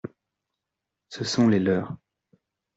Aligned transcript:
Ce 1.09 1.23
sont 1.23 1.47
les 1.47 1.59
leurs. 1.59 1.95